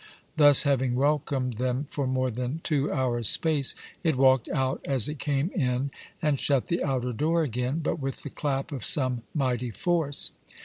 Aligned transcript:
Thus 0.35 0.63
having 0.63 0.95
welcomed 0.95 1.57
them 1.59 1.85
for 1.87 2.07
more 2.07 2.31
than 2.31 2.59
two 2.63 2.91
hours' 2.91 3.29
space, 3.29 3.75
it 4.03 4.17
walkt 4.17 4.49
out 4.49 4.81
as 4.83 5.07
it 5.07 5.19
came 5.19 5.51
in, 5.51 5.91
and 6.23 6.39
shut 6.39 6.69
the 6.69 6.83
outer 6.83 7.13
door 7.13 7.43
again, 7.43 7.81
but 7.83 7.99
with 7.99 8.23
the 8.23 8.31
clap 8.31 8.71
of 8.71 8.83
some 8.83 9.21
mightie 9.35 9.69
force. 9.69 10.31